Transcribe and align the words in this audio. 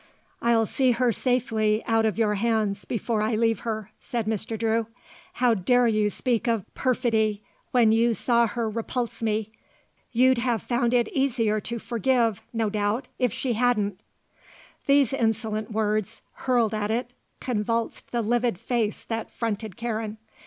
"I'll 0.41 0.65
see 0.65 0.93
her 0.93 1.11
safely 1.11 1.83
out 1.85 2.07
of 2.07 2.17
your 2.17 2.33
hands 2.33 2.85
before 2.85 3.21
I 3.21 3.35
leave 3.35 3.59
her," 3.59 3.91
said 3.99 4.25
Mr. 4.25 4.57
Drew. 4.57 4.87
"How 5.33 5.53
dare 5.53 5.87
you 5.87 6.09
speak 6.09 6.47
of 6.47 6.65
perfidy 6.73 7.43
when 7.69 7.91
you 7.91 8.15
saw 8.15 8.47
her 8.47 8.67
repulse 8.67 9.21
me? 9.21 9.51
You'd 10.11 10.39
have 10.39 10.63
found 10.63 10.95
it 10.95 11.07
easier 11.09 11.59
to 11.59 11.77
forgive, 11.77 12.41
no 12.51 12.67
doubt, 12.67 13.09
if 13.19 13.31
she 13.31 13.53
hadn't." 13.53 13.99
These 14.87 15.13
insolent 15.13 15.69
words, 15.71 16.23
hurled 16.33 16.73
at 16.73 16.89
it, 16.89 17.13
convulsed 17.39 18.09
the 18.09 18.23
livid 18.23 18.57
face 18.57 19.03
that 19.03 19.29
fronted 19.29 19.77
Karen. 19.77 20.17